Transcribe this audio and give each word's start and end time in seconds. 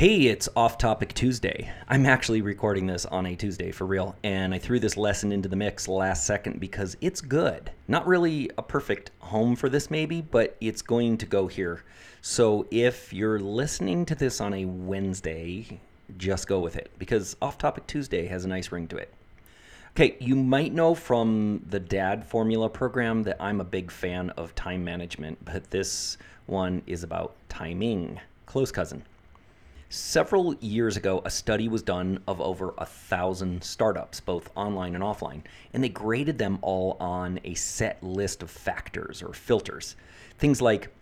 Hey, 0.00 0.28
it's 0.28 0.48
Off 0.56 0.78
Topic 0.78 1.12
Tuesday. 1.12 1.70
I'm 1.86 2.06
actually 2.06 2.40
recording 2.40 2.86
this 2.86 3.04
on 3.04 3.26
a 3.26 3.36
Tuesday 3.36 3.70
for 3.70 3.84
real, 3.84 4.16
and 4.24 4.54
I 4.54 4.58
threw 4.58 4.80
this 4.80 4.96
lesson 4.96 5.30
into 5.30 5.46
the 5.46 5.56
mix 5.56 5.88
last 5.88 6.24
second 6.24 6.58
because 6.58 6.96
it's 7.02 7.20
good. 7.20 7.70
Not 7.86 8.06
really 8.06 8.50
a 8.56 8.62
perfect 8.62 9.10
home 9.18 9.56
for 9.56 9.68
this, 9.68 9.90
maybe, 9.90 10.22
but 10.22 10.56
it's 10.58 10.80
going 10.80 11.18
to 11.18 11.26
go 11.26 11.48
here. 11.48 11.84
So 12.22 12.66
if 12.70 13.12
you're 13.12 13.40
listening 13.40 14.06
to 14.06 14.14
this 14.14 14.40
on 14.40 14.54
a 14.54 14.64
Wednesday, 14.64 15.80
just 16.16 16.48
go 16.48 16.60
with 16.60 16.76
it 16.76 16.90
because 16.98 17.36
Off 17.42 17.58
Topic 17.58 17.86
Tuesday 17.86 18.26
has 18.28 18.46
a 18.46 18.48
nice 18.48 18.72
ring 18.72 18.88
to 18.88 18.96
it. 18.96 19.12
Okay, 19.90 20.16
you 20.18 20.34
might 20.34 20.72
know 20.72 20.94
from 20.94 21.62
the 21.68 21.78
DAD 21.78 22.24
formula 22.24 22.70
program 22.70 23.22
that 23.24 23.36
I'm 23.38 23.60
a 23.60 23.64
big 23.64 23.90
fan 23.90 24.30
of 24.30 24.54
time 24.54 24.82
management, 24.82 25.44
but 25.44 25.70
this 25.70 26.16
one 26.46 26.80
is 26.86 27.02
about 27.02 27.34
timing. 27.50 28.18
Close 28.46 28.72
cousin. 28.72 29.02
Several 29.92 30.54
years 30.60 30.96
ago, 30.96 31.20
a 31.24 31.30
study 31.30 31.66
was 31.66 31.82
done 31.82 32.22
of 32.28 32.40
over 32.40 32.74
a 32.78 32.86
thousand 32.86 33.64
startups, 33.64 34.20
both 34.20 34.48
online 34.54 34.94
and 34.94 35.02
offline, 35.02 35.42
and 35.72 35.82
they 35.82 35.88
graded 35.88 36.38
them 36.38 36.60
all 36.62 36.96
on 37.00 37.40
a 37.42 37.54
set 37.54 38.00
list 38.00 38.40
of 38.44 38.52
factors 38.52 39.20
or 39.20 39.32
filters. 39.32 39.96
Things 40.38 40.62
like 40.62 40.94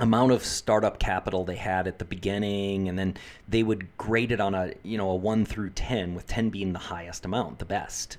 amount 0.00 0.32
of 0.32 0.44
startup 0.44 0.98
capital 0.98 1.44
they 1.44 1.54
had 1.54 1.86
at 1.86 2.00
the 2.00 2.04
beginning 2.04 2.88
and 2.88 2.98
then 2.98 3.16
they 3.48 3.62
would 3.62 3.96
grade 3.96 4.32
it 4.32 4.40
on 4.40 4.52
a 4.52 4.72
you 4.82 4.98
know 4.98 5.10
a 5.10 5.14
1 5.14 5.44
through 5.44 5.70
10 5.70 6.16
with 6.16 6.26
10 6.26 6.50
being 6.50 6.72
the 6.72 6.80
highest 6.80 7.24
amount 7.24 7.60
the 7.60 7.64
best 7.64 8.18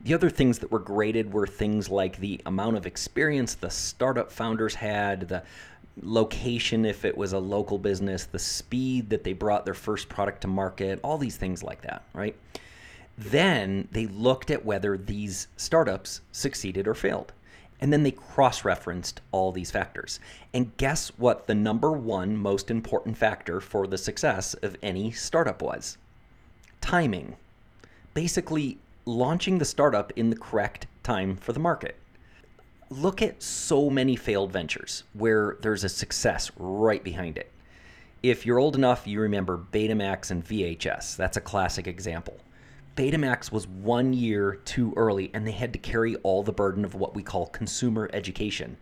the 0.00 0.12
other 0.12 0.28
things 0.28 0.58
that 0.58 0.72
were 0.72 0.80
graded 0.80 1.32
were 1.32 1.46
things 1.46 1.88
like 1.88 2.18
the 2.18 2.40
amount 2.46 2.76
of 2.76 2.84
experience 2.84 3.54
the 3.54 3.70
startup 3.70 4.32
founders 4.32 4.74
had 4.74 5.28
the 5.28 5.44
location 6.02 6.84
if 6.84 7.04
it 7.04 7.16
was 7.16 7.32
a 7.32 7.38
local 7.38 7.78
business, 7.78 8.24
the 8.24 8.38
speed 8.38 9.10
that 9.10 9.24
they 9.24 9.32
brought 9.32 9.64
their 9.64 9.74
first 9.74 10.08
product 10.08 10.42
to 10.42 10.48
market, 10.48 11.00
all 11.02 11.18
these 11.18 11.36
things 11.36 11.62
like 11.62 11.82
that, 11.82 12.04
right? 12.12 12.36
Then 13.16 13.88
they 13.90 14.06
looked 14.06 14.50
at 14.50 14.64
whether 14.64 14.96
these 14.96 15.48
startups 15.56 16.20
succeeded 16.30 16.86
or 16.86 16.94
failed. 16.94 17.32
And 17.80 17.92
then 17.92 18.02
they 18.02 18.10
cross 18.10 18.64
referenced 18.64 19.20
all 19.30 19.52
these 19.52 19.70
factors. 19.70 20.18
And 20.52 20.76
guess 20.76 21.08
what 21.16 21.46
the 21.46 21.54
number 21.54 21.92
one 21.92 22.36
most 22.36 22.70
important 22.70 23.16
factor 23.16 23.60
for 23.60 23.86
the 23.86 23.98
success 23.98 24.54
of 24.54 24.76
any 24.82 25.12
startup 25.12 25.62
was? 25.62 25.96
Timing. 26.80 27.36
Basically, 28.14 28.78
launching 29.04 29.58
the 29.58 29.64
startup 29.64 30.12
in 30.16 30.30
the 30.30 30.36
correct 30.36 30.86
time 31.02 31.36
for 31.36 31.52
the 31.52 31.60
market 31.60 31.96
look 32.90 33.20
at 33.20 33.42
so 33.42 33.90
many 33.90 34.16
failed 34.16 34.50
ventures 34.50 35.04
where 35.12 35.58
there's 35.60 35.84
a 35.84 35.88
success 35.88 36.50
right 36.56 37.04
behind 37.04 37.36
it. 37.36 37.50
If 38.22 38.46
you're 38.46 38.58
old 38.58 38.76
enough, 38.76 39.06
you 39.06 39.20
remember 39.20 39.58
Betamax 39.58 40.30
and 40.30 40.44
VHS. 40.44 41.16
That's 41.16 41.36
a 41.36 41.42
classic 41.42 41.86
example. 41.86 42.38
Betamax 42.96 43.52
was 43.52 43.68
one 43.68 44.12
year 44.12 44.56
too 44.64 44.92
early, 44.96 45.30
and 45.32 45.46
they 45.46 45.52
had 45.52 45.72
to 45.74 45.78
carry 45.78 46.16
all 46.16 46.42
the 46.42 46.52
burden 46.52 46.84
of 46.84 46.94
what 46.94 47.14
we 47.14 47.22
call 47.22 47.46
consumer 47.46 48.10
education. 48.12 48.76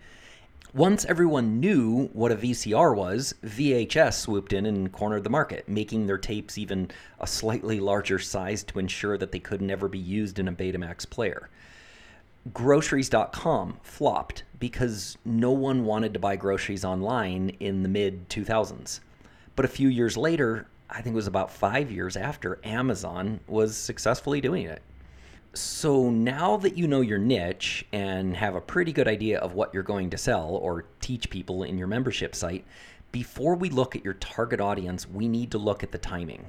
Once 0.73 1.05
everyone 1.05 1.61
knew 1.61 2.07
what 2.12 2.33
a 2.33 2.37
VCR 2.37 2.97
was, 2.97 3.34
VHS 3.45 4.15
swooped 4.15 4.53
in 4.53 4.67
and 4.67 4.93
cornered 4.93 5.25
the 5.25 5.31
market, 5.31 5.69
making 5.69 6.07
their 6.07 6.19
tapes 6.19 6.57
even 6.57 6.91
a 7.21 7.27
slightly 7.27 7.81
larger 7.81 8.19
size 8.19 8.62
to 8.65 8.79
ensure 8.79 9.19
that 9.19 9.33
they 9.33 9.39
could 9.39 9.61
never 9.61 9.89
be 9.89 9.99
used 9.99 10.39
in 10.39 10.49
a 10.49 10.53
Betamax 10.53 11.09
player 11.09 11.51
groceries.com 12.53 13.79
flopped 13.83 14.45
because 14.59 15.19
no 15.25 15.51
one 15.51 15.85
wanted 15.85 16.15
to 16.15 16.21
buy 16.21 16.37
groceries 16.37 16.85
online 16.85 17.51
in 17.61 17.83
the 17.83 17.89
mid 17.89 18.29
2000s. 18.29 19.01
But 19.55 19.65
a 19.65 19.69
few 19.69 19.89
years 19.89 20.17
later, 20.17 20.67
I 20.91 21.01
think 21.01 21.15
it 21.15 21.17
was 21.17 21.27
about 21.27 21.51
five 21.51 21.91
years 21.91 22.17
after, 22.17 22.61
Amazon 22.63 23.41
was 23.47 23.77
successfully 23.77 24.41
doing 24.41 24.67
it. 24.67 24.83
So 25.55 26.11
now 26.11 26.59
that 26.59 26.77
you 26.77 26.87
know 26.87 27.01
your 27.01 27.19
niche 27.19 27.87
and 27.93 28.37
have 28.37 28.55
a 28.55 28.61
pretty 28.61 28.93
good 28.93 29.09
idea 29.09 29.39
of 29.39 29.55
what 29.55 29.73
you're 29.73 29.83
going 29.83 30.11
to 30.11 30.19
sell 30.19 30.51
or 30.51 30.85
teach 31.01 31.31
people 31.31 31.62
in 31.62 31.79
your 31.79 31.89
membership 31.89 32.35
site, 32.35 32.65
before 33.11 33.55
we 33.55 33.71
look 33.71 33.97
at 33.97 34.05
your 34.05 34.15
target 34.15 34.61
audience, 34.61 35.09
we 35.09 35.27
need 35.27 35.51
to 35.53 35.59
look 35.59 35.83
at 35.83 35.93
the 35.93 35.99
timing. 35.99 36.45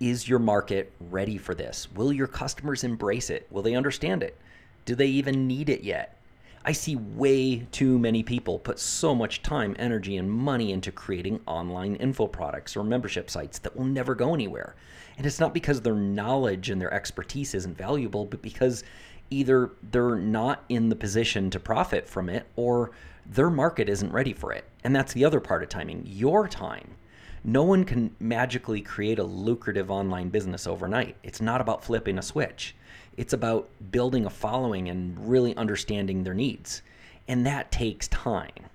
Is 0.00 0.28
your 0.28 0.40
market 0.40 0.92
ready 0.98 1.38
for 1.38 1.54
this? 1.54 1.86
Will 1.94 2.12
your 2.12 2.26
customers 2.26 2.82
embrace 2.82 3.30
it? 3.30 3.46
Will 3.50 3.62
they 3.62 3.76
understand 3.76 4.24
it? 4.24 4.36
Do 4.84 4.94
they 4.94 5.06
even 5.06 5.46
need 5.46 5.68
it 5.68 5.82
yet? 5.82 6.18
I 6.64 6.72
see 6.72 6.96
way 6.96 7.66
too 7.72 7.98
many 7.98 8.22
people 8.22 8.58
put 8.58 8.78
so 8.78 9.14
much 9.14 9.42
time, 9.42 9.74
energy, 9.78 10.16
and 10.16 10.30
money 10.30 10.72
into 10.72 10.92
creating 10.92 11.40
online 11.46 11.96
info 11.96 12.26
products 12.26 12.76
or 12.76 12.84
membership 12.84 13.30
sites 13.30 13.58
that 13.60 13.76
will 13.76 13.86
never 13.86 14.14
go 14.14 14.34
anywhere. 14.34 14.74
And 15.16 15.26
it's 15.26 15.40
not 15.40 15.54
because 15.54 15.80
their 15.80 15.94
knowledge 15.94 16.68
and 16.68 16.80
their 16.80 16.92
expertise 16.92 17.54
isn't 17.54 17.78
valuable, 17.78 18.26
but 18.26 18.42
because 18.42 18.84
either 19.30 19.72
they're 19.90 20.16
not 20.16 20.64
in 20.68 20.88
the 20.88 20.96
position 20.96 21.50
to 21.50 21.60
profit 21.60 22.08
from 22.08 22.28
it 22.28 22.46
or 22.56 22.90
their 23.26 23.50
market 23.50 23.88
isn't 23.88 24.12
ready 24.12 24.32
for 24.32 24.52
it. 24.52 24.64
And 24.84 24.94
that's 24.94 25.12
the 25.12 25.24
other 25.24 25.40
part 25.40 25.62
of 25.62 25.68
timing 25.68 26.02
your 26.06 26.48
time. 26.48 26.96
No 27.44 27.62
one 27.62 27.84
can 27.84 28.14
magically 28.20 28.80
create 28.80 29.18
a 29.18 29.24
lucrative 29.24 29.90
online 29.90 30.28
business 30.28 30.66
overnight. 30.66 31.16
It's 31.22 31.40
not 31.40 31.60
about 31.60 31.84
flipping 31.84 32.18
a 32.18 32.22
switch. 32.22 32.74
It's 33.16 33.32
about 33.32 33.68
building 33.90 34.26
a 34.26 34.30
following 34.30 34.88
and 34.88 35.28
really 35.28 35.56
understanding 35.56 36.22
their 36.22 36.34
needs. 36.34 36.82
And 37.26 37.46
that 37.46 37.70
takes 37.70 38.08
time. 38.08 38.66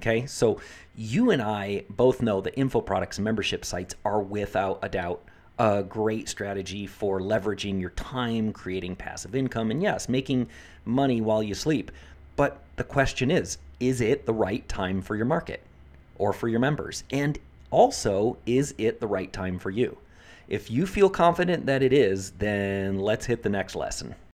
Okay, 0.00 0.26
so 0.26 0.60
you 0.96 1.30
and 1.30 1.40
I 1.40 1.84
both 1.88 2.22
know 2.22 2.40
that 2.40 2.58
info 2.58 2.80
products 2.80 3.18
membership 3.20 3.64
sites 3.64 3.94
are 4.04 4.20
without 4.20 4.80
a 4.82 4.88
doubt 4.88 5.22
a 5.58 5.82
great 5.82 6.28
strategy 6.28 6.86
for 6.86 7.20
leveraging 7.20 7.80
your 7.80 7.90
time, 7.90 8.52
creating 8.52 8.96
passive 8.96 9.34
income, 9.34 9.70
and 9.70 9.82
yes, 9.82 10.08
making 10.08 10.48
money 10.84 11.20
while 11.20 11.42
you 11.42 11.54
sleep. 11.54 11.92
But 12.34 12.60
the 12.76 12.84
question 12.84 13.30
is 13.30 13.58
is 13.78 14.00
it 14.00 14.26
the 14.26 14.34
right 14.34 14.66
time 14.68 15.02
for 15.02 15.14
your 15.14 15.26
market 15.26 15.62
or 16.16 16.32
for 16.32 16.48
your 16.48 16.60
members? 16.60 17.04
And 17.10 17.38
also, 17.72 18.36
is 18.46 18.74
it 18.78 19.00
the 19.00 19.06
right 19.08 19.32
time 19.32 19.58
for 19.58 19.70
you? 19.70 19.98
If 20.46 20.70
you 20.70 20.86
feel 20.86 21.08
confident 21.08 21.66
that 21.66 21.82
it 21.82 21.92
is, 21.92 22.32
then 22.32 22.98
let's 22.98 23.26
hit 23.26 23.42
the 23.42 23.48
next 23.48 23.74
lesson. 23.74 24.14